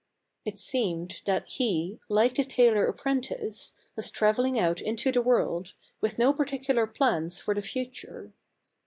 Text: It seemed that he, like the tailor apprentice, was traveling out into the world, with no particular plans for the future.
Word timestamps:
It 0.45 0.57
seemed 0.57 1.21
that 1.27 1.47
he, 1.47 1.99
like 2.09 2.33
the 2.33 2.43
tailor 2.43 2.87
apprentice, 2.87 3.75
was 3.95 4.09
traveling 4.09 4.57
out 4.57 4.81
into 4.81 5.11
the 5.11 5.21
world, 5.21 5.73
with 6.01 6.17
no 6.17 6.33
particular 6.33 6.87
plans 6.87 7.39
for 7.39 7.53
the 7.53 7.61
future. 7.61 8.33